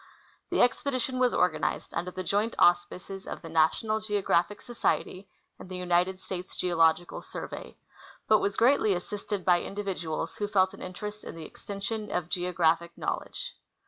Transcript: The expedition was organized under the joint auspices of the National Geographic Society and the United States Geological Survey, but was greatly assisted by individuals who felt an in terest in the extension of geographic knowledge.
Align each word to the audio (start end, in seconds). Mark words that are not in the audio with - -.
The 0.49 0.63
expedition 0.63 1.19
was 1.19 1.31
organized 1.31 1.93
under 1.93 2.09
the 2.09 2.23
joint 2.23 2.55
auspices 2.57 3.27
of 3.27 3.43
the 3.43 3.49
National 3.49 3.99
Geographic 3.99 4.59
Society 4.63 5.29
and 5.59 5.69
the 5.69 5.77
United 5.77 6.19
States 6.19 6.55
Geological 6.55 7.21
Survey, 7.21 7.77
but 8.27 8.39
was 8.39 8.57
greatly 8.57 8.95
assisted 8.95 9.45
by 9.45 9.61
individuals 9.61 10.37
who 10.37 10.47
felt 10.47 10.73
an 10.73 10.81
in 10.81 10.93
terest 10.93 11.23
in 11.23 11.35
the 11.35 11.45
extension 11.45 12.09
of 12.09 12.29
geographic 12.29 12.97
knowledge. 12.97 13.53